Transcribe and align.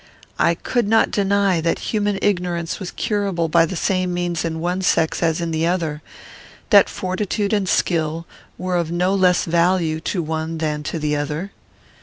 I 0.39 0.55
could 0.55 0.87
not 0.87 1.11
deny 1.11 1.61
that 1.61 1.93
human 1.93 2.17
ignorance 2.23 2.79
was 2.79 2.89
curable 2.89 3.47
by 3.49 3.67
the 3.67 3.75
same 3.75 4.11
means 4.15 4.43
in 4.43 4.59
one 4.59 4.81
sex 4.81 5.21
as 5.21 5.39
in 5.39 5.51
the 5.51 5.67
other; 5.67 6.01
that 6.71 6.89
fortitude 6.89 7.53
and 7.53 7.69
skill 7.69 8.25
were 8.57 8.77
of 8.77 8.91
no 8.91 9.13
less 9.13 9.45
value 9.45 9.99
to 9.99 10.23
one 10.23 10.57
than 10.57 10.81
to 10.89 10.97
the 10.97 11.15
other. 11.15 11.51